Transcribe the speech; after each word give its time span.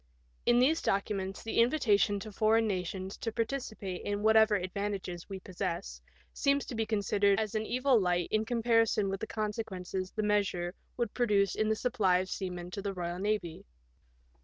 In 0.47 0.57
these 0.57 0.81
documents 0.81 1.43
the 1.43 1.59
invitation 1.59 2.19
to 2.21 2.31
foreign 2.31 2.65
nations 2.65 3.17
to 3.17 3.31
participate 3.31 4.01
in 4.01 4.23
whatever 4.23 4.55
advantages 4.55 5.29
we 5.29 5.39
possess 5.39 6.01
seems 6.33 6.65
to 6.65 6.73
be 6.73 6.87
considered 6.87 7.39
as 7.39 7.53
an 7.53 7.67
evil 7.67 7.99
light 8.01 8.27
in 8.31 8.43
comparison 8.43 9.09
with 9.09 9.19
the 9.19 9.27
consequences 9.27 10.09
the 10.09 10.23
measure 10.23 10.73
would 10.97 11.13
produce 11.13 11.53
in 11.53 11.69
the 11.69 11.75
supply 11.75 12.17
of 12.17 12.29
seamen 12.29 12.71
to 12.71 12.81
the 12.81 12.95
Boyal 12.95 13.19
Navy. 13.21 13.63